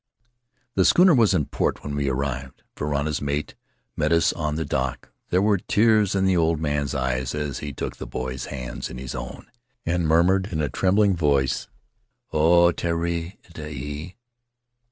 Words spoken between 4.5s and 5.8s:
the dock; there were